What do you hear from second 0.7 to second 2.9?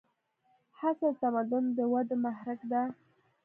هڅه د تمدن د ودې محرک ده.